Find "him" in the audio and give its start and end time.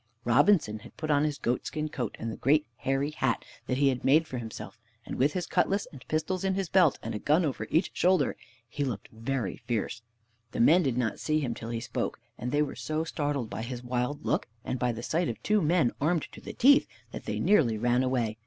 11.39-11.53